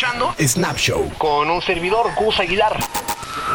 escuchando 0.00 0.34
Snap 0.40 0.76
Show 0.78 1.12
con 1.18 1.50
un 1.50 1.60
servidor, 1.60 2.06
Gus 2.16 2.40
Aguilar. 2.40 2.74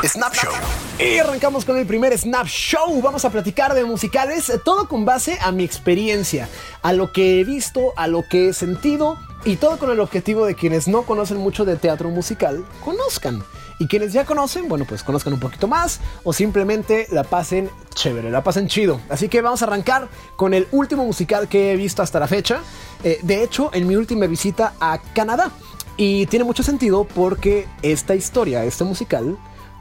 Snap 0.04 0.32
Show. 0.32 0.54
Y 1.00 1.18
arrancamos 1.18 1.66
con 1.66 1.76
el 1.76 1.88
primer 1.88 2.16
Snap 2.16 2.46
Show. 2.46 3.02
Vamos 3.02 3.26
a 3.26 3.32
platicar 3.32 3.74
de 3.74 3.84
musicales, 3.84 4.52
todo 4.64 4.88
con 4.88 5.06
base 5.06 5.40
a 5.42 5.52
mi 5.52 5.64
experiencia, 5.64 6.48
a 6.84 6.94
lo 6.94 7.12
que 7.12 7.40
he 7.40 7.44
visto, 7.44 7.94
a 7.96 8.06
lo 8.06 8.28
que 8.30 8.50
he 8.50 8.54
sentido 8.54 9.18
y 9.44 9.56
todo 9.56 9.80
con 9.80 9.90
el 9.90 10.00
objetivo 10.00 10.46
de 10.46 10.54
quienes 10.54 10.88
no 10.88 11.02
conocen 11.02 11.38
mucho 11.38 11.66
de 11.66 11.78
teatro 11.78 12.10
musical, 12.10 12.64
conozcan. 12.84 13.44
Y 13.80 13.88
quienes 13.88 14.14
ya 14.14 14.24
conocen, 14.24 14.70
bueno, 14.70 14.86
pues 14.88 15.02
conozcan 15.02 15.34
un 15.34 15.40
poquito 15.40 15.68
más 15.68 16.00
o 16.24 16.32
simplemente 16.32 17.08
la 17.10 17.24
pasen 17.24 17.72
chévere, 17.96 18.30
la 18.30 18.44
pasen 18.44 18.68
chido. 18.68 19.02
Así 19.10 19.30
que 19.30 19.42
vamos 19.42 19.64
a 19.64 19.66
arrancar 19.66 20.10
con 20.36 20.54
el 20.54 20.68
último 20.72 21.06
musical 21.06 21.48
que 21.48 21.72
he 21.72 21.76
visto 21.76 22.04
hasta 22.04 22.20
la 22.20 22.28
fecha. 22.28 22.60
Eh, 23.04 23.18
de 23.24 23.44
hecho, 23.44 23.72
en 23.74 23.88
mi 23.88 23.96
última 23.96 24.28
visita 24.28 24.76
a 24.80 25.00
Canadá. 25.14 25.52
Y 25.98 26.26
tiene 26.26 26.44
mucho 26.44 26.64
sentido 26.64 27.06
porque 27.06 27.68
esta 27.82 28.16
historia, 28.16 28.64
este 28.66 28.84
musical, 28.84 29.38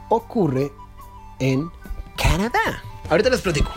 ocurre 0.09 0.71
en 1.41 1.69
Canadá. 2.17 2.83
Ahorita 3.11 3.31
les 3.31 3.41
platico. 3.41 3.71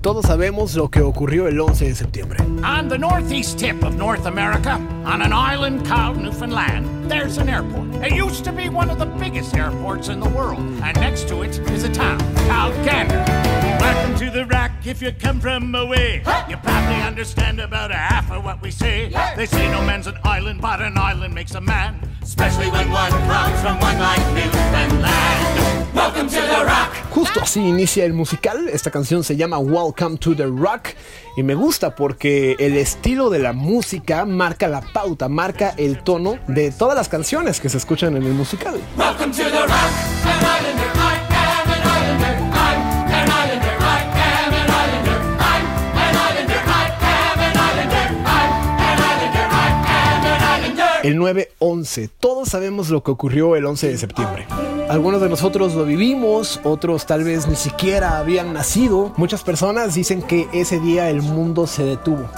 Todos 0.00 0.26
sabemos 0.26 0.76
lo 0.76 0.88
que 0.88 1.00
ocurrió 1.00 1.48
el 1.48 1.58
11 1.58 1.86
de 1.86 1.94
septiembre. 1.96 2.38
On 2.62 2.88
the 2.88 2.96
northeast 2.96 3.58
tip 3.58 3.82
of 3.82 3.96
North 3.96 4.24
America, 4.26 4.74
on 5.04 5.20
an 5.20 5.32
island 5.32 5.84
called 5.84 6.18
Newfoundland, 6.18 7.10
there's 7.10 7.38
an 7.38 7.48
airport. 7.48 7.92
It 8.04 8.12
used 8.12 8.44
to 8.44 8.52
be 8.52 8.68
one 8.68 8.88
of 8.88 9.00
the 9.00 9.06
biggest 9.18 9.56
airports 9.56 10.08
in 10.08 10.20
the 10.20 10.28
world, 10.28 10.60
and 10.60 10.96
next 11.00 11.26
to 11.30 11.42
it 11.42 11.58
is 11.72 11.82
a 11.82 11.92
town 11.92 12.20
called 12.46 12.74
Gander. 12.84 13.65
Welcome 13.86 14.18
to 14.18 14.30
the 14.32 14.44
rock 14.46 14.72
if 14.84 15.00
you 15.00 15.12
come 15.12 15.38
from 15.38 15.72
away. 15.72 16.20
You 16.48 16.56
probably 16.56 17.00
understand 17.02 17.60
about 17.60 17.92
a 17.92 17.96
half 17.96 18.32
of 18.32 18.44
what 18.44 18.60
we 18.60 18.72
say. 18.72 19.12
They 19.36 19.46
say 19.46 19.70
no 19.70 19.80
man's 19.80 20.08
an 20.08 20.18
island, 20.24 20.60
but 20.60 20.80
an 20.80 20.98
island 20.98 21.32
makes 21.32 21.54
a 21.54 21.60
man. 21.60 22.00
Especially 22.20 22.68
when 22.68 22.90
one 22.90 23.12
comes 23.12 23.60
from 23.60 23.78
one 23.78 23.96
like 24.00 24.18
Newfoundland. 24.34 25.94
Welcome 25.94 26.28
to 26.28 26.34
the 26.34 26.64
rock. 26.64 26.96
Justo 27.14 27.40
así 27.40 27.60
inicia 27.60 28.04
el 28.04 28.12
musical. 28.12 28.68
Esta 28.68 28.90
canción 28.90 29.22
se 29.22 29.36
llama 29.36 29.58
Welcome 29.60 30.18
to 30.18 30.34
the 30.34 30.46
Rock 30.46 30.88
y 31.36 31.44
me 31.44 31.54
gusta 31.54 31.94
porque 31.94 32.56
el 32.58 32.76
estilo 32.76 33.30
de 33.30 33.38
la 33.38 33.52
música 33.52 34.24
marca 34.24 34.66
la 34.66 34.80
pauta, 34.80 35.28
marca 35.28 35.74
el 35.76 36.02
tono 36.02 36.40
de 36.48 36.72
todas 36.72 36.96
las 36.96 37.08
canciones 37.08 37.60
que 37.60 37.68
se 37.68 37.78
escuchan 37.78 38.16
en 38.16 38.24
el 38.24 38.32
musical. 38.32 38.80
Welcome 38.96 39.30
to 39.30 39.44
the 39.44 39.62
rock. 39.62 40.75
El 51.06 51.20
9-11. 51.20 52.10
Todos 52.18 52.48
sabemos 52.48 52.90
lo 52.90 53.04
que 53.04 53.12
ocurrió 53.12 53.54
el 53.54 53.64
11 53.64 53.90
de 53.90 53.96
septiembre. 53.96 54.44
Algunos 54.88 55.20
de 55.20 55.28
nosotros 55.28 55.72
lo 55.76 55.84
vivimos, 55.84 56.58
otros 56.64 57.06
tal 57.06 57.22
vez 57.22 57.46
ni 57.46 57.54
siquiera 57.54 58.18
habían 58.18 58.52
nacido. 58.52 59.12
Muchas 59.16 59.44
personas 59.44 59.94
dicen 59.94 60.20
que 60.20 60.48
ese 60.52 60.80
día 60.80 61.08
el 61.08 61.22
mundo 61.22 61.68
se 61.68 61.84
detuvo. 61.84 62.28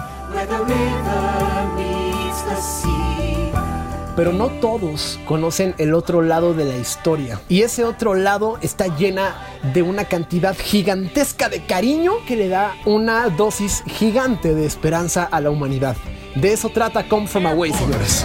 Pero 4.16 4.34
no 4.34 4.48
todos 4.60 5.18
conocen 5.24 5.74
el 5.78 5.94
otro 5.94 6.20
lado 6.20 6.52
de 6.52 6.66
la 6.66 6.76
historia. 6.76 7.40
Y 7.48 7.62
ese 7.62 7.84
otro 7.84 8.12
lado 8.12 8.58
está 8.60 8.94
llena 8.98 9.34
de 9.72 9.80
una 9.80 10.04
cantidad 10.04 10.54
gigantesca 10.54 11.48
de 11.48 11.64
cariño 11.64 12.12
que 12.26 12.36
le 12.36 12.48
da 12.48 12.76
una 12.84 13.30
dosis 13.30 13.82
gigante 13.86 14.54
de 14.54 14.66
esperanza 14.66 15.24
a 15.24 15.40
la 15.40 15.48
humanidad. 15.48 15.96
De 16.40 16.52
eso 16.52 16.68
trata 16.68 17.02
Come 17.08 17.26
From 17.26 17.46
Away, 17.48 17.72
señores. 17.72 18.24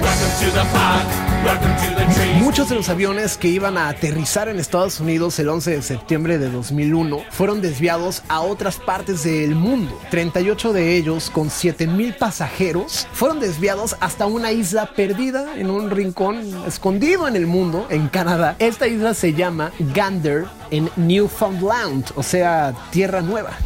Muchos 2.37 2.69
de 2.69 2.75
los 2.75 2.87
aviones 2.89 3.37
que 3.37 3.47
iban 3.47 3.75
a 3.75 3.89
aterrizar 3.89 4.49
en 4.49 4.59
Estados 4.59 4.99
Unidos 4.99 5.39
el 5.39 5.49
11 5.49 5.71
de 5.71 5.81
septiembre 5.81 6.37
de 6.37 6.51
2001 6.51 7.23
fueron 7.31 7.61
desviados 7.61 8.21
a 8.27 8.41
otras 8.41 8.77
partes 8.77 9.23
del 9.23 9.55
mundo. 9.55 9.99
38 10.11 10.73
de 10.73 10.95
ellos, 10.95 11.31
con 11.31 11.49
7000 11.49 12.13
pasajeros, 12.13 13.07
fueron 13.13 13.39
desviados 13.39 13.95
hasta 13.99 14.27
una 14.27 14.51
isla 14.51 14.91
perdida 14.95 15.55
en 15.57 15.71
un 15.71 15.89
rincón 15.89 16.37
escondido 16.67 17.27
en 17.27 17.35
el 17.35 17.47
mundo, 17.47 17.87
en 17.89 18.09
Canadá. 18.09 18.55
Esta 18.59 18.85
isla 18.85 19.15
se 19.15 19.33
llama 19.33 19.71
Gander 19.79 20.45
en 20.69 20.91
Newfoundland, 20.97 22.11
o 22.15 22.21
sea, 22.21 22.75
Tierra 22.91 23.21
Nueva. 23.21 23.57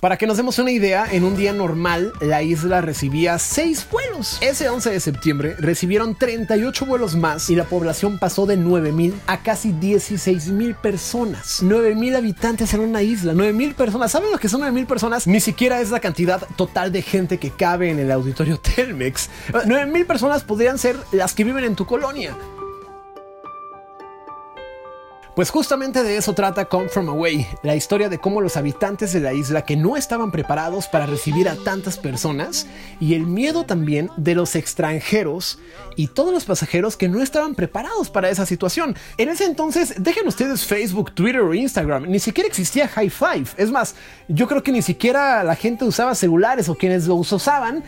Para 0.00 0.16
que 0.16 0.26
nos 0.26 0.38
demos 0.38 0.58
una 0.58 0.70
idea, 0.70 1.06
en 1.10 1.24
un 1.24 1.36
día 1.36 1.52
normal 1.52 2.14
la 2.20 2.42
isla 2.42 2.80
recibía 2.80 3.38
6 3.38 3.86
vuelos. 3.90 4.38
Ese 4.40 4.70
11 4.70 4.90
de 4.92 4.98
septiembre 4.98 5.56
recibieron 5.58 6.14
38 6.14 6.86
vuelos 6.86 7.16
más 7.16 7.50
y 7.50 7.54
la 7.54 7.64
población 7.64 8.18
pasó 8.18 8.46
de 8.46 8.56
9.000 8.56 9.12
a 9.26 9.42
casi 9.42 9.72
16.000 9.72 10.74
personas. 10.76 11.62
9.000 11.62 12.16
habitantes 12.16 12.72
en 12.72 12.80
una 12.80 13.02
isla, 13.02 13.34
9.000 13.34 13.74
personas. 13.74 14.10
¿Saben 14.10 14.30
lo 14.32 14.38
que 14.38 14.48
son 14.48 14.62
9.000 14.62 14.86
personas? 14.86 15.26
Ni 15.26 15.40
siquiera 15.40 15.82
es 15.82 15.90
la 15.90 16.00
cantidad 16.00 16.48
total 16.56 16.92
de 16.92 17.02
gente 17.02 17.36
que 17.36 17.50
cabe 17.50 17.90
en 17.90 17.98
el 17.98 18.10
auditorio 18.10 18.58
Telmex. 18.74 19.28
9.000 19.52 20.06
personas 20.06 20.44
podrían 20.44 20.78
ser 20.78 20.96
las 21.12 21.34
que 21.34 21.44
viven 21.44 21.64
en 21.64 21.76
tu 21.76 21.84
colonia. 21.84 22.34
Pues 25.36 25.50
justamente 25.50 26.02
de 26.02 26.16
eso 26.16 26.34
trata 26.34 26.64
Come 26.64 26.88
From 26.88 27.08
Away, 27.08 27.46
la 27.62 27.76
historia 27.76 28.08
de 28.08 28.18
cómo 28.18 28.40
los 28.40 28.56
habitantes 28.56 29.12
de 29.12 29.20
la 29.20 29.32
isla 29.32 29.62
que 29.62 29.76
no 29.76 29.96
estaban 29.96 30.32
preparados 30.32 30.88
para 30.88 31.06
recibir 31.06 31.48
a 31.48 31.54
tantas 31.54 31.98
personas 31.98 32.66
y 32.98 33.14
el 33.14 33.26
miedo 33.26 33.64
también 33.64 34.10
de 34.16 34.34
los 34.34 34.56
extranjeros 34.56 35.60
y 35.94 36.08
todos 36.08 36.32
los 36.34 36.44
pasajeros 36.44 36.96
que 36.96 37.08
no 37.08 37.22
estaban 37.22 37.54
preparados 37.54 38.10
para 38.10 38.28
esa 38.28 38.44
situación. 38.44 38.96
En 39.18 39.28
ese 39.28 39.44
entonces, 39.44 39.94
dejen 39.98 40.26
ustedes 40.26 40.66
Facebook, 40.66 41.12
Twitter 41.14 41.42
o 41.42 41.54
Instagram, 41.54 42.10
ni 42.10 42.18
siquiera 42.18 42.48
existía 42.48 42.88
High 42.88 43.10
Five. 43.10 43.46
Es 43.56 43.70
más, 43.70 43.94
yo 44.26 44.48
creo 44.48 44.64
que 44.64 44.72
ni 44.72 44.82
siquiera 44.82 45.44
la 45.44 45.54
gente 45.54 45.84
usaba 45.84 46.16
celulares 46.16 46.68
o 46.68 46.74
quienes 46.74 47.06
los 47.06 47.30
usaban 47.32 47.84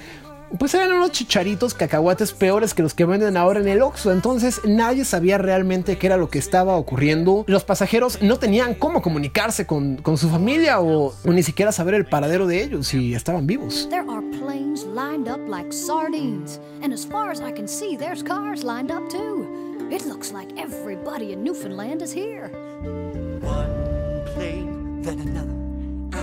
pues 0.59 0.75
eran 0.75 0.93
unos 0.93 1.13
chicharitos 1.13 1.75
cacahuates 1.75 2.33
peores 2.33 2.75
que 2.75 2.83
los 2.83 2.95
que 2.95 3.05
venden 3.05 3.37
ahora 3.37 3.61
en 3.61 3.69
el 3.69 3.83
Oxxo. 3.83 4.13
Entonces 4.13 4.61
nadie 4.65 5.05
sabía 5.05 5.39
realmente 5.39 5.99
qué 5.99 6.07
era 6.07 6.17
lo 6.17 6.29
que 6.29 6.39
estaba 6.39 6.77
ocurriendo. 6.77 7.45
Los 7.47 7.65
pasajeros 7.65 8.21
no 8.23 8.39
tenían 8.39 8.75
cómo 8.75 9.03
comunicarse 9.03 9.67
con, 9.67 9.97
con 9.97 10.19
su 10.19 10.29
familia 10.29 10.81
o, 10.81 11.15
o 11.25 11.33
ni 11.33 11.43
siquiera 11.43 11.73
saber 11.73 11.95
el 11.95 12.07
paradero 12.07 12.47
de 12.47 12.63
ellos 12.63 12.89
si 12.89 13.15
estaban 13.15 13.47
vivos. 13.47 13.89
There 13.91 14.05
are 14.09 14.23
planes 14.39 14.85
lined 14.85 15.29
up 15.29 15.41
like 15.49 15.73
sardines, 15.73 16.61
and 16.83 16.93
as 16.93 17.07
far 17.07 17.31
as 17.31 17.41
I 17.41 17.53
can 17.53 17.67
see, 17.67 17.97
there's 17.97 18.23
cars 18.23 18.63
lined 18.65 18.91
up 18.91 19.09
too. 19.11 19.47
It 19.91 20.07
looks 20.07 20.33
like 20.33 20.49
everybody 20.57 21.33
in 21.33 21.45
Newfoundland 21.45 22.03
is 22.03 22.13
here. 22.13 22.51
One 23.43 24.25
plane, 24.35 25.03
then 25.03 25.21
another. 25.21 25.62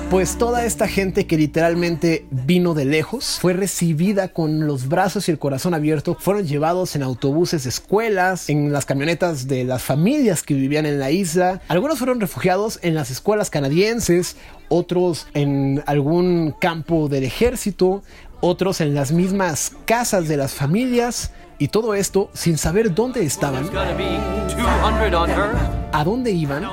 Pues 0.09 0.39
toda 0.39 0.65
esta 0.65 0.87
gente 0.87 1.27
que 1.27 1.37
literalmente 1.37 2.25
vino 2.31 2.73
de 2.73 2.83
lejos 2.83 3.37
fue 3.39 3.53
recibida 3.53 4.29
con 4.29 4.65
los 4.65 4.87
brazos 4.89 5.27
y 5.27 5.31
el 5.31 5.37
corazón 5.37 5.75
abierto, 5.75 6.17
fueron 6.19 6.47
llevados 6.47 6.95
en 6.95 7.03
autobuses 7.03 7.63
de 7.63 7.69
escuelas, 7.69 8.49
en 8.49 8.73
las 8.73 8.85
camionetas 8.87 9.47
de 9.47 9.63
las 9.65 9.83
familias 9.83 10.41
que 10.41 10.55
vivían 10.55 10.87
en 10.87 10.99
la 10.99 11.11
isla. 11.11 11.61
Algunos 11.67 11.99
fueron 11.99 12.19
refugiados 12.19 12.79
en 12.81 12.95
las 12.95 13.11
escuelas 13.11 13.51
canadienses, 13.51 14.35
otros 14.67 15.27
en 15.35 15.83
algún 15.85 16.55
campo 16.59 17.07
del 17.07 17.23
ejército, 17.23 18.01
otros 18.41 18.81
en 18.81 18.95
las 18.95 19.11
mismas 19.11 19.73
casas 19.85 20.27
de 20.27 20.37
las 20.37 20.53
familias. 20.53 21.33
Y 21.59 21.67
todo 21.67 21.93
esto 21.93 22.31
sin 22.33 22.57
saber 22.57 22.95
dónde 22.95 23.23
estaban, 23.23 23.69
There's 23.69 23.75
gotta 23.75 23.95
be 23.95 24.17
200 24.55 25.13
on 25.13 25.29
her. 25.29 25.51
a 25.91 26.03
dónde 26.03 26.31
iban 26.31 26.63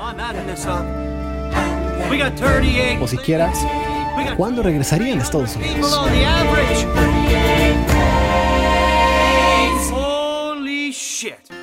o 3.01 3.07
siquiera 3.07 3.51
We 4.17 4.23
got 4.23 4.35
cuándo 4.35 4.63
regresarían 4.63 5.19
a 5.19 5.23
Estados 5.23 5.55
Unidos. 5.55 5.95
Holy 9.91 10.91
shit. 10.91 11.56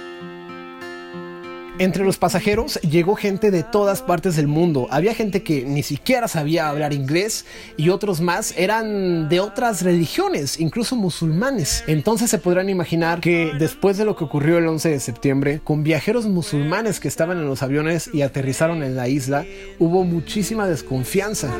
Entre 1.81 2.05
los 2.05 2.19
pasajeros 2.19 2.81
llegó 2.82 3.17
gente 3.17 3.50
de 3.50 3.65
todas 3.65 4.00
partes 4.00 4.37
del 4.37 4.47
mundo. 4.47 4.87
Había 4.91 5.12
gente 5.12 5.43
que 5.43 5.65
ni 5.65 5.82
siquiera 5.82 6.29
sabía 6.29 6.69
hablar 6.69 6.93
inglés 6.93 7.47
y 7.76 7.88
otros 7.88 8.21
más 8.21 8.55
eran 8.56 9.29
de 9.29 9.41
otras 9.41 9.82
religiones, 9.82 10.61
incluso 10.61 10.94
musulmanes. 10.94 11.82
Entonces 11.88 12.31
se 12.31 12.38
podrán 12.38 12.69
imaginar 12.69 13.21
que 13.21 13.53
después 13.59 13.99
de 13.99 14.05
lo 14.05 14.15
que 14.15 14.23
ocurrió 14.23 14.59
el 14.59 14.69
11 14.69 14.88
de 14.88 15.00
septiembre, 15.00 15.61
con 15.65 15.82
viajeros 15.82 16.26
musulmanes 16.26 17.00
que 17.00 17.09
estaban 17.09 17.38
en 17.38 17.47
los 17.47 17.65
aviones 17.65 18.09
y 18.12 18.23
aterrizaron 18.23 18.85
en 18.85 18.94
la 18.94 19.09
isla, 19.09 19.44
hubo 19.81 20.05
muchísima 20.05 20.69
desconfianza. 20.69 21.50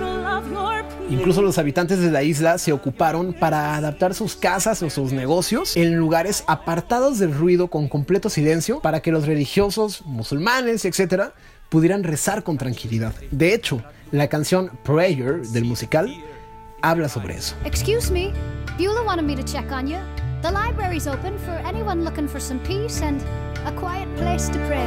Incluso 1.11 1.43
los 1.43 1.59
habitantes 1.59 2.01
de 2.01 2.11
la 2.11 2.23
isla 2.23 2.57
se 2.57 2.73
ocuparon 2.73 3.35
para 3.35 3.77
adaptar 3.77 4.15
sus 4.15 4.37
casas 4.37 4.83
o 4.83 4.89
sus 4.89 5.13
negocios 5.13 5.77
en 5.77 5.97
lugares 5.97 6.45
apartados 6.47 7.19
del 7.19 7.35
ruido 7.35 7.69
con 7.69 7.89
completo 7.89 8.31
silencio 8.31 8.81
para 8.81 9.01
que 9.01 9.13
los 9.13 9.27
religiosos, 9.27 10.03
musulmanes, 10.05 10.85
etcétera, 10.85 11.35
pudieran 11.69 12.05
rezar 12.05 12.43
con 12.43 12.59
tranquilidad. 12.59 13.15
De 13.31 13.55
hecho, 13.55 13.83
La 14.13 14.29
canción 14.29 14.71
Prayer 14.85 15.41
del 15.49 15.65
musical 15.65 16.15
habla 16.83 17.09
sobre 17.09 17.35
eso. 17.35 17.57
Excuse 17.65 18.13
me, 18.13 18.33
Beulah 18.79 19.03
wanted 19.05 19.25
me 19.25 19.35
to 19.35 19.43
check 19.43 19.73
on 19.73 19.89
you. 19.89 19.99
The 20.43 20.53
library's 20.53 21.07
open 21.09 21.39
for 21.39 21.55
anyone 21.67 22.05
looking 22.05 22.29
for 22.29 22.41
some 22.41 22.61
peace 22.61 23.03
and 23.03 23.21
a 23.67 23.73
quiet 23.73 24.09
place 24.17 24.49
to 24.51 24.59
pray. 24.69 24.85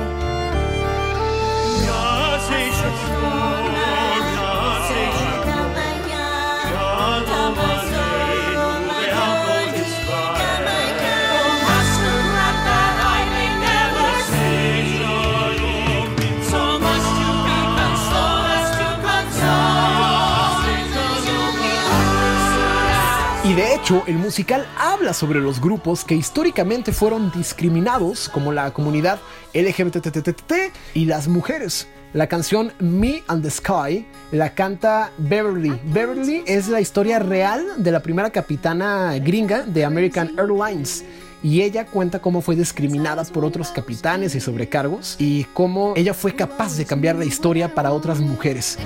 Hecho, 23.88 24.04
el 24.06 24.18
musical 24.18 24.68
habla 24.78 25.14
sobre 25.14 25.40
los 25.40 25.62
grupos 25.62 26.04
que 26.04 26.14
históricamente 26.14 26.92
fueron 26.92 27.32
discriminados, 27.32 28.28
como 28.28 28.52
la 28.52 28.72
comunidad 28.72 29.18
LGBTTT 29.54 30.54
y 30.94 31.06
las 31.06 31.30
mujeres. 31.30 31.88
La 32.12 32.28
canción 32.28 32.74
Me 32.80 33.24
and 33.28 33.44
the 33.44 33.50
Sky 33.50 34.06
la 34.34 34.54
canta 34.54 35.12
Beverly. 35.18 35.80
Beverly 35.86 36.44
es 36.46 36.68
la 36.68 36.82
historia 36.82 37.20
real 37.20 37.66
de 37.78 37.92
la 37.92 38.02
primera 38.02 38.30
capitana 38.30 39.18
gringa 39.20 39.64
de 39.64 39.86
American 39.86 40.38
Airlines. 40.38 41.06
Y 41.42 41.62
ella 41.62 41.86
cuenta 41.86 42.20
cómo 42.20 42.42
fue 42.42 42.58
discriminada 42.58 43.24
por 43.24 43.46
otros 43.46 43.70
capitanes 43.70 44.36
y 44.36 44.42
sobrecargos 44.42 45.16
y 45.18 45.46
cómo 45.54 45.94
ella 45.96 46.14
fue 46.14 46.36
capaz 46.36 46.76
de 46.76 46.84
cambiar 46.84 47.16
la 47.16 47.26
historia 47.26 47.74
para 47.74 47.94
otras 47.94 48.20
mujeres. 48.20 48.78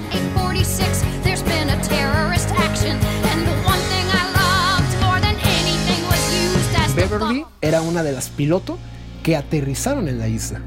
Era 7.72 7.82
una 7.84 8.04
de 8.04 8.12
las 8.12 8.28
pilotos 8.28 8.78
que 9.24 9.38
aterrizaron 9.38 10.10
en 10.10 10.20
la 10.20 10.28
isla. 10.28 10.62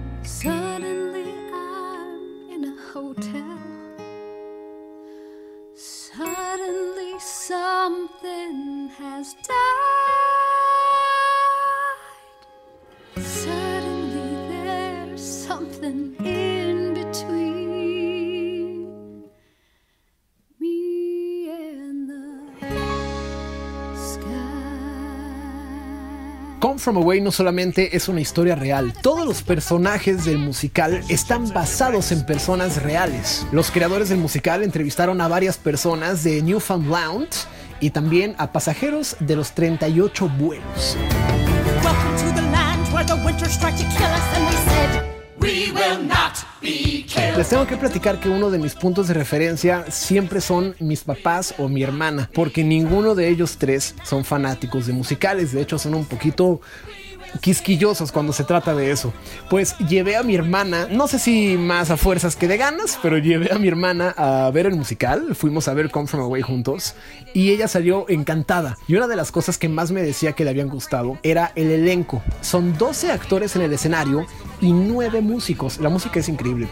Suddenly 5.74 7.18
something 7.18 8.88
has 8.98 9.34
died. 9.34 10.53
Come 26.64 26.78
From 26.78 26.96
Away 26.96 27.20
no 27.20 27.30
solamente 27.30 27.94
es 27.94 28.08
una 28.08 28.22
historia 28.22 28.54
real, 28.54 28.94
todos 29.02 29.26
los 29.26 29.42
personajes 29.42 30.24
del 30.24 30.38
musical 30.38 31.04
están 31.10 31.52
basados 31.52 32.10
en 32.10 32.24
personas 32.24 32.82
reales. 32.82 33.46
Los 33.52 33.70
creadores 33.70 34.08
del 34.08 34.16
musical 34.16 34.62
entrevistaron 34.62 35.20
a 35.20 35.28
varias 35.28 35.58
personas 35.58 36.24
de 36.24 36.40
Newfoundland 36.40 37.28
y 37.80 37.90
también 37.90 38.34
a 38.38 38.50
pasajeros 38.50 39.14
de 39.20 39.36
los 39.36 39.52
38 39.52 40.30
vuelos. 40.38 40.96
Les 47.36 47.48
tengo 47.48 47.66
que 47.66 47.76
platicar 47.76 48.18
que 48.18 48.30
uno 48.30 48.50
de 48.50 48.58
mis 48.58 48.74
puntos 48.74 49.08
de 49.08 49.14
referencia 49.14 49.84
siempre 49.90 50.40
son 50.40 50.74
mis 50.80 51.04
papás 51.04 51.54
o 51.58 51.68
mi 51.68 51.82
hermana, 51.82 52.30
porque 52.32 52.64
ninguno 52.64 53.14
de 53.14 53.28
ellos 53.28 53.56
tres 53.58 53.94
son 54.04 54.24
fanáticos 54.24 54.86
de 54.86 54.94
musicales, 54.94 55.52
de 55.52 55.60
hecho 55.60 55.78
son 55.78 55.94
un 55.94 56.06
poquito 56.06 56.62
quisquillosos 57.40 58.12
cuando 58.12 58.32
se 58.32 58.44
trata 58.44 58.74
de 58.74 58.90
eso. 58.90 59.12
Pues 59.50 59.76
llevé 59.78 60.16
a 60.16 60.22
mi 60.22 60.34
hermana, 60.34 60.88
no 60.90 61.08
sé 61.08 61.18
si 61.18 61.56
más 61.56 61.90
a 61.90 61.96
fuerzas 61.96 62.36
que 62.36 62.48
de 62.48 62.56
ganas, 62.56 62.98
pero 63.02 63.18
llevé 63.18 63.52
a 63.52 63.58
mi 63.58 63.68
hermana 63.68 64.14
a 64.16 64.50
ver 64.50 64.66
el 64.66 64.76
musical, 64.76 65.34
fuimos 65.34 65.68
a 65.68 65.74
ver 65.74 65.90
Come 65.90 66.06
From 66.06 66.22
Away 66.22 66.42
juntos 66.42 66.94
y 67.32 67.50
ella 67.50 67.68
salió 67.68 68.06
encantada. 68.08 68.76
Y 68.88 68.96
una 68.96 69.06
de 69.06 69.16
las 69.16 69.32
cosas 69.32 69.58
que 69.58 69.68
más 69.68 69.90
me 69.90 70.02
decía 70.02 70.32
que 70.32 70.44
le 70.44 70.50
habían 70.50 70.68
gustado 70.68 71.18
era 71.22 71.52
el 71.54 71.70
elenco. 71.70 72.22
Son 72.40 72.76
12 72.76 73.12
actores 73.12 73.56
en 73.56 73.62
el 73.62 73.72
escenario 73.72 74.26
y 74.60 74.72
9 74.72 75.20
músicos. 75.20 75.78
La 75.78 75.88
música 75.88 76.20
es 76.20 76.28
increíble 76.28 76.68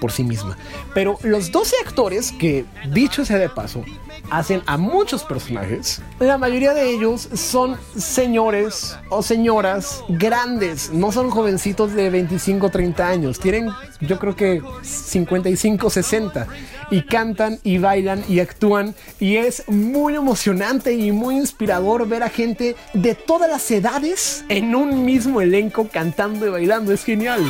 por 0.00 0.12
sí 0.12 0.24
misma. 0.24 0.56
Pero 0.94 1.18
los 1.22 1.50
12 1.52 1.76
actores 1.84 2.32
que, 2.32 2.64
dicho 2.90 3.24
sea 3.24 3.38
de 3.38 3.48
paso, 3.48 3.84
hacen 4.30 4.62
a 4.66 4.76
muchos 4.76 5.24
personajes, 5.24 6.02
la 6.18 6.38
mayoría 6.38 6.74
de 6.74 6.90
ellos 6.90 7.28
son 7.34 7.76
señores 7.96 8.96
o 9.08 9.22
señoras 9.22 10.02
grandes, 10.08 10.90
no 10.92 11.12
son 11.12 11.30
jovencitos 11.30 11.92
de 11.94 12.10
25 12.10 12.70
30 12.70 13.08
años, 13.08 13.38
tienen 13.38 13.70
yo 14.00 14.18
creo 14.18 14.36
que 14.36 14.62
55 14.82 15.90
60 15.90 16.46
y 16.90 17.02
cantan 17.02 17.58
y 17.62 17.78
bailan 17.78 18.24
y 18.28 18.40
actúan. 18.40 18.94
Y 19.18 19.36
es 19.36 19.66
muy 19.68 20.14
emocionante 20.14 20.92
y 20.92 21.12
muy 21.12 21.36
inspirador 21.36 22.06
ver 22.06 22.22
a 22.22 22.28
gente 22.28 22.76
de 22.94 23.14
todas 23.14 23.50
las 23.50 23.70
edades 23.70 24.44
en 24.48 24.74
un 24.74 25.04
mismo 25.04 25.40
elenco 25.40 25.88
cantando 25.88 26.46
y 26.46 26.50
bailando, 26.50 26.92
es 26.92 27.04
genial. 27.04 27.42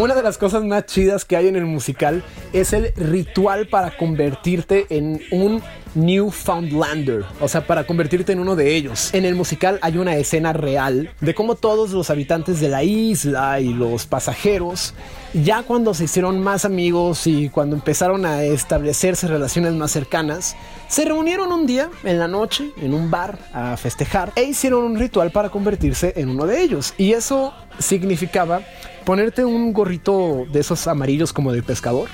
Una 0.00 0.14
de 0.14 0.22
las 0.22 0.38
cosas 0.38 0.64
más 0.64 0.86
chidas 0.86 1.26
que 1.26 1.36
hay 1.36 1.46
en 1.48 1.56
el 1.56 1.66
musical 1.66 2.24
es 2.54 2.72
el 2.72 2.94
ritual 2.96 3.68
para 3.68 3.98
convertirte 3.98 4.86
en 4.88 5.20
un 5.30 5.62
Newfoundlander, 5.94 7.24
o 7.40 7.48
sea, 7.48 7.66
para 7.66 7.84
convertirte 7.84 8.32
en 8.32 8.40
uno 8.40 8.56
de 8.56 8.76
ellos. 8.76 9.12
En 9.12 9.24
el 9.24 9.34
musical 9.34 9.78
hay 9.82 9.98
una 9.98 10.16
escena 10.16 10.52
real 10.52 11.10
de 11.20 11.34
cómo 11.34 11.54
todos 11.54 11.90
los 11.90 12.10
habitantes 12.10 12.60
de 12.60 12.68
la 12.68 12.82
isla 12.82 13.60
y 13.60 13.72
los 13.72 14.06
pasajeros, 14.06 14.94
ya 15.34 15.62
cuando 15.62 15.94
se 15.94 16.04
hicieron 16.04 16.40
más 16.40 16.64
amigos 16.64 17.26
y 17.26 17.48
cuando 17.48 17.76
empezaron 17.76 18.24
a 18.26 18.42
establecerse 18.42 19.28
relaciones 19.28 19.74
más 19.74 19.90
cercanas, 19.90 20.56
se 20.88 21.04
reunieron 21.04 21.52
un 21.52 21.66
día 21.66 21.88
en 22.04 22.18
la 22.18 22.28
noche 22.28 22.70
en 22.80 22.94
un 22.94 23.10
bar 23.10 23.38
a 23.52 23.76
festejar 23.76 24.32
e 24.36 24.44
hicieron 24.44 24.84
un 24.84 24.98
ritual 24.98 25.30
para 25.30 25.50
convertirse 25.50 26.12
en 26.16 26.28
uno 26.28 26.46
de 26.46 26.62
ellos. 26.62 26.94
Y 26.98 27.12
eso 27.12 27.52
significaba 27.78 28.60
ponerte 29.04 29.44
un 29.44 29.72
gorrito 29.72 30.46
de 30.52 30.60
esos 30.60 30.86
amarillos 30.86 31.32
como 31.32 31.52
de 31.52 31.62
pescador 31.62 32.08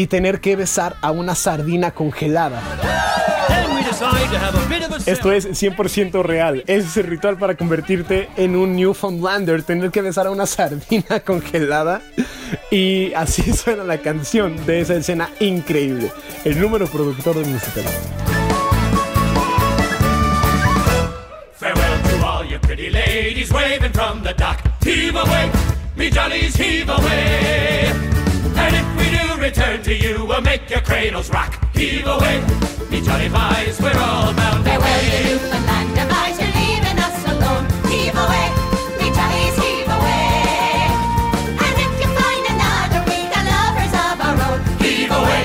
y 0.00 0.06
tener 0.06 0.40
que 0.40 0.56
besar 0.56 0.96
a 1.02 1.10
una 1.10 1.34
sardina 1.34 1.90
congelada. 1.90 2.62
Esto 5.04 5.30
es 5.30 5.46
100% 5.46 6.22
real. 6.22 6.64
Es 6.66 6.96
el 6.96 7.06
ritual 7.06 7.36
para 7.36 7.54
convertirte 7.54 8.30
en 8.38 8.56
un 8.56 8.76
Newfoundlander, 8.76 9.62
tener 9.62 9.90
que 9.90 10.00
besar 10.00 10.26
a 10.26 10.30
una 10.30 10.46
sardina 10.46 11.20
congelada. 11.26 12.00
Y 12.70 13.12
así 13.12 13.52
suena 13.52 13.84
la 13.84 13.98
canción 13.98 14.56
de 14.64 14.80
esa 14.80 14.94
escena 14.94 15.28
increíble. 15.38 16.10
El 16.46 16.58
número 16.58 16.86
productor 16.86 17.36
del 17.36 17.48
musical. 17.48 17.84
Farewell 21.56 22.02
to 22.04 22.26
all 22.26 22.60
pretty 22.62 22.88
ladies 22.88 23.52
waving 23.52 23.92
from 23.92 24.22
the 24.22 24.32
dock. 24.32 24.62
Heave 24.82 25.14
away, 25.14 25.50
me 25.94 26.10
jollies, 26.10 26.56
heave 26.56 26.88
away. 26.88 28.10
Return 29.40 29.82
to 29.82 29.94
you, 29.94 30.24
we'll 30.26 30.40
make 30.42 30.68
your 30.70 30.80
cradles 30.80 31.30
rock. 31.30 31.52
Heave 31.74 32.06
away, 32.06 32.40
me 32.90 33.00
jolly 33.00 33.28
boys, 33.28 33.80
we're 33.80 33.96
all 33.98 34.32
bound 34.34 34.64
Farewell 34.64 34.86
away. 34.86 35.10
to 35.10 35.28
Newfoundland, 35.28 35.94
device, 35.94 36.38
you're 36.40 36.54
leaving 36.60 36.98
us 36.98 37.18
alone. 37.32 37.64
Heave 37.90 38.14
away, 38.24 38.46
me 38.98 39.06
jollies, 39.16 39.56
heave 39.64 39.88
away. 39.88 40.90
And 41.64 41.74
if 41.84 41.92
you 42.00 42.08
find 42.20 42.44
another, 42.54 43.00
we 43.08 43.18
got 43.32 43.44
lovers 43.56 43.94
of 44.06 44.16
our 44.20 44.36
own. 44.52 44.60
Heave 44.78 45.10
away, 45.10 45.42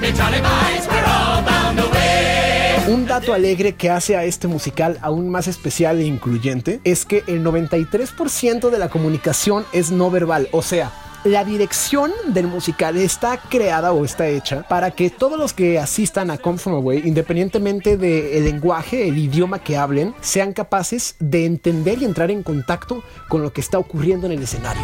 me 0.00 0.12
jolly 0.12 0.40
boys, 0.40 0.86
we're 0.86 1.06
all 1.06 1.42
bound 1.42 1.78
away. 1.80 2.84
Un 2.88 3.06
dato 3.06 3.32
alegre 3.32 3.74
que 3.74 3.90
hace 3.90 4.16
a 4.16 4.24
este 4.24 4.46
musical 4.46 4.98
aún 5.02 5.30
más 5.30 5.46
especial 5.48 5.98
e 6.00 6.04
incluyente 6.04 6.80
es 6.84 7.04
que 7.06 7.24
el 7.26 7.42
93% 7.44 8.70
de 8.70 8.78
la 8.78 8.88
comunicación 8.88 9.64
es 9.72 9.90
no 9.90 10.10
verbal, 10.10 10.48
o 10.52 10.62
sea, 10.62 10.92
la 11.24 11.44
dirección 11.44 12.12
del 12.28 12.46
musical 12.46 12.96
está 12.96 13.38
creada 13.38 13.92
o 13.92 14.04
está 14.04 14.28
hecha 14.28 14.62
para 14.68 14.90
que 14.90 15.10
todos 15.10 15.38
los 15.38 15.52
que 15.52 15.78
asistan 15.78 16.30
a 16.30 16.38
Come 16.38 16.58
From 16.58 16.76
Away, 16.76 17.02
independientemente 17.04 17.96
del 17.96 18.44
lenguaje, 18.44 19.08
el 19.08 19.18
idioma 19.18 19.58
que 19.58 19.76
hablen, 19.76 20.14
sean 20.20 20.52
capaces 20.52 21.16
de 21.18 21.46
entender 21.46 22.00
y 22.00 22.04
entrar 22.04 22.30
en 22.30 22.42
contacto 22.42 23.02
con 23.28 23.42
lo 23.42 23.52
que 23.52 23.60
está 23.60 23.78
ocurriendo 23.78 24.26
en 24.26 24.32
el 24.32 24.42
escenario. 24.42 24.82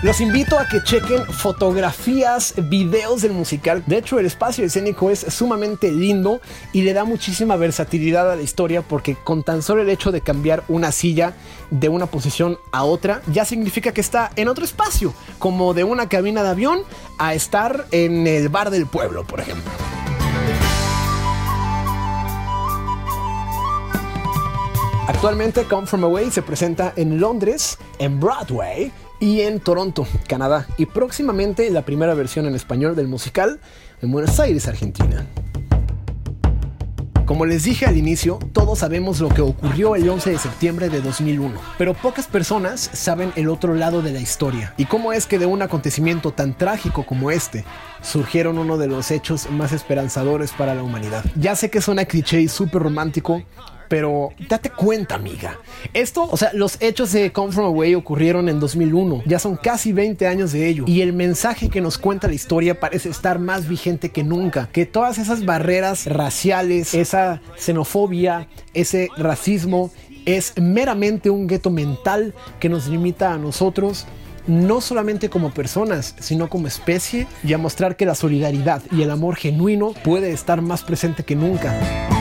Los 0.00 0.20
invito 0.20 0.56
a 0.60 0.68
que 0.68 0.80
chequen 0.84 1.26
fotografías, 1.26 2.54
videos 2.56 3.22
del 3.22 3.32
musical. 3.32 3.82
De 3.84 3.98
hecho, 3.98 4.20
el 4.20 4.26
espacio 4.26 4.64
escénico 4.64 5.10
es 5.10 5.18
sumamente 5.18 5.90
lindo 5.90 6.40
y 6.72 6.82
le 6.82 6.92
da 6.92 7.02
muchísima 7.02 7.56
versatilidad 7.56 8.30
a 8.30 8.36
la 8.36 8.42
historia 8.42 8.82
porque 8.82 9.16
con 9.16 9.42
tan 9.42 9.60
solo 9.60 9.82
el 9.82 9.88
hecho 9.88 10.12
de 10.12 10.20
cambiar 10.20 10.62
una 10.68 10.92
silla 10.92 11.34
de 11.72 11.88
una 11.88 12.06
posición 12.06 12.58
a 12.70 12.84
otra 12.84 13.22
ya 13.32 13.44
significa 13.44 13.90
que 13.90 14.00
está 14.00 14.30
en 14.36 14.46
otro 14.46 14.64
espacio, 14.64 15.12
como 15.40 15.74
de 15.74 15.82
una 15.82 16.08
cabina 16.08 16.44
de 16.44 16.50
avión 16.50 16.82
a 17.18 17.34
estar 17.34 17.86
en 17.90 18.28
el 18.28 18.48
bar 18.50 18.70
del 18.70 18.86
pueblo, 18.86 19.24
por 19.24 19.40
ejemplo. 19.40 19.68
Actualmente 25.08 25.64
Come 25.64 25.88
From 25.88 26.04
Away 26.04 26.30
se 26.30 26.42
presenta 26.42 26.92
en 26.94 27.18
Londres, 27.18 27.78
en 27.98 28.20
Broadway 28.20 28.92
y 29.20 29.40
en 29.42 29.60
Toronto, 29.60 30.06
Canadá. 30.26 30.66
Y 30.76 30.86
próximamente 30.86 31.70
la 31.70 31.82
primera 31.82 32.14
versión 32.14 32.46
en 32.46 32.54
español 32.54 32.96
del 32.96 33.08
musical 33.08 33.60
en 34.02 34.12
Buenos 34.12 34.38
Aires, 34.40 34.68
Argentina. 34.68 35.26
Como 37.28 37.44
les 37.44 37.64
dije 37.64 37.84
al 37.84 37.98
inicio, 37.98 38.38
todos 38.54 38.78
sabemos 38.78 39.20
lo 39.20 39.28
que 39.28 39.42
ocurrió 39.42 39.96
el 39.96 40.08
11 40.08 40.30
de 40.30 40.38
septiembre 40.38 40.88
de 40.88 41.02
2001, 41.02 41.60
pero 41.76 41.92
pocas 41.92 42.26
personas 42.26 42.80
saben 42.94 43.32
el 43.36 43.50
otro 43.50 43.74
lado 43.74 44.00
de 44.00 44.12
la 44.12 44.20
historia 44.20 44.72
y 44.78 44.86
cómo 44.86 45.12
es 45.12 45.26
que 45.26 45.38
de 45.38 45.44
un 45.44 45.60
acontecimiento 45.60 46.32
tan 46.32 46.56
trágico 46.56 47.04
como 47.04 47.30
este 47.30 47.66
surgieron 48.00 48.56
uno 48.56 48.78
de 48.78 48.86
los 48.86 49.10
hechos 49.10 49.50
más 49.50 49.72
esperanzadores 49.72 50.52
para 50.52 50.74
la 50.74 50.82
humanidad. 50.82 51.22
Ya 51.34 51.54
sé 51.54 51.68
que 51.68 51.82
suena 51.82 52.06
cliché 52.06 52.40
y 52.40 52.48
súper 52.48 52.82
romántico, 52.82 53.42
pero 53.88 54.30
date 54.48 54.70
cuenta, 54.70 55.14
amiga. 55.14 55.58
Esto, 55.94 56.28
o 56.30 56.36
sea, 56.36 56.50
los 56.52 56.76
hechos 56.80 57.12
de 57.12 57.32
Come 57.32 57.52
From 57.52 57.66
Away 57.66 57.94
ocurrieron 57.94 58.48
en 58.48 58.60
2001. 58.60 59.22
Ya 59.26 59.38
son 59.38 59.56
casi 59.56 59.92
20 59.92 60.26
años 60.26 60.52
de 60.52 60.68
ello. 60.68 60.84
Y 60.86 61.00
el 61.00 61.12
mensaje 61.12 61.68
que 61.68 61.80
nos 61.80 61.98
cuenta 61.98 62.28
la 62.28 62.34
historia 62.34 62.78
parece 62.78 63.08
estar 63.08 63.38
más 63.38 63.68
vigente 63.68 64.10
que 64.10 64.22
nunca. 64.22 64.68
Que 64.72 64.86
todas 64.86 65.18
esas 65.18 65.44
barreras 65.44 66.06
raciales, 66.06 66.94
esa 66.94 67.40
xenofobia, 67.56 68.48
ese 68.74 69.08
racismo, 69.16 69.90
es 70.26 70.52
meramente 70.58 71.30
un 71.30 71.46
gueto 71.46 71.70
mental 71.70 72.34
que 72.60 72.68
nos 72.68 72.86
limita 72.88 73.32
a 73.32 73.38
nosotros 73.38 74.06
no 74.46 74.80
solamente 74.80 75.28
como 75.28 75.50
personas, 75.50 76.14
sino 76.18 76.48
como 76.48 76.66
especie, 76.66 77.26
y 77.44 77.52
a 77.52 77.58
mostrar 77.58 77.96
que 77.96 78.06
la 78.06 78.14
solidaridad 78.14 78.82
y 78.90 79.02
el 79.02 79.10
amor 79.10 79.36
genuino 79.36 79.92
puede 80.02 80.32
estar 80.32 80.62
más 80.62 80.82
presente 80.82 81.22
que 81.22 81.36
nunca. 81.36 82.17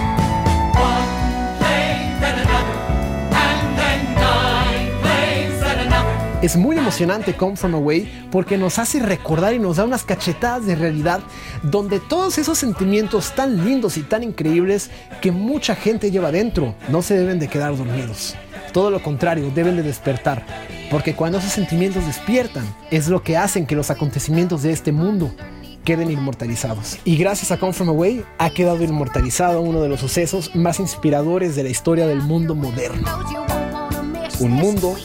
Es 6.47 6.55
muy 6.55 6.77
emocionante 6.77 7.35
Come 7.35 7.57
From 7.57 7.75
Away 7.75 8.29
porque 8.31 8.57
nos 8.57 8.79
hace 8.79 9.01
recordar 9.01 9.53
y 9.53 9.59
nos 9.59 9.75
da 9.75 9.83
unas 9.83 10.05
cachetadas 10.05 10.65
de 10.65 10.77
realidad 10.77 11.19
donde 11.61 11.99
todos 11.99 12.37
esos 12.37 12.57
sentimientos 12.57 13.35
tan 13.35 13.65
lindos 13.65 13.97
y 13.97 14.03
tan 14.03 14.23
increíbles 14.23 14.89
que 15.19 15.33
mucha 15.33 15.75
gente 15.75 16.09
lleva 16.09 16.31
dentro 16.31 16.73
no 16.87 17.01
se 17.01 17.17
deben 17.17 17.37
de 17.39 17.49
quedar 17.49 17.75
dormidos. 17.75 18.33
Todo 18.71 18.91
lo 18.91 19.03
contrario, 19.03 19.51
deben 19.53 19.75
de 19.75 19.83
despertar. 19.83 20.45
Porque 20.89 21.15
cuando 21.15 21.39
esos 21.39 21.51
sentimientos 21.51 22.05
despiertan 22.05 22.63
es 22.91 23.09
lo 23.09 23.21
que 23.23 23.35
hacen 23.35 23.67
que 23.67 23.75
los 23.75 23.91
acontecimientos 23.91 24.63
de 24.63 24.71
este 24.71 24.93
mundo 24.93 25.33
queden 25.83 26.09
inmortalizados. 26.09 26.97
Y 27.03 27.17
gracias 27.17 27.51
a 27.51 27.57
Come 27.57 27.73
From 27.73 27.89
Away 27.89 28.23
ha 28.37 28.49
quedado 28.51 28.81
inmortalizado 28.85 29.59
uno 29.59 29.81
de 29.81 29.89
los 29.89 29.99
sucesos 29.99 30.55
más 30.55 30.79
inspiradores 30.79 31.57
de 31.57 31.63
la 31.63 31.69
historia 31.69 32.07
del 32.07 32.21
mundo 32.21 32.55
moderno. 32.55 33.05
Un 34.39 34.51
mundo 34.51 34.95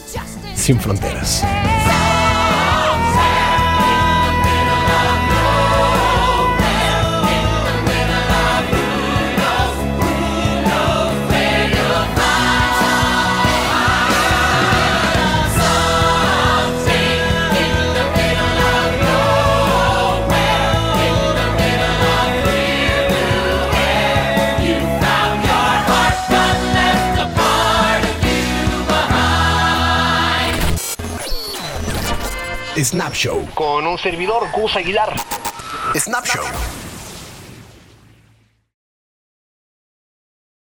sin 0.63 0.79
fronteras. 0.79 1.43
Snap 32.83 33.13
Show. 33.13 33.47
Con 33.53 33.87
un 33.87 33.97
servidor, 33.97 34.51
Gus 34.51 34.75
Aguilar. 34.75 35.15
Snap 35.95 36.25
Show. 36.25 36.43